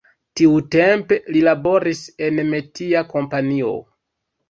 [0.39, 3.75] Tiutempe li laboris en metia kompanio.